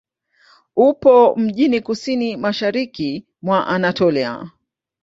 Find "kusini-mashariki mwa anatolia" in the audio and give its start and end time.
1.81-4.49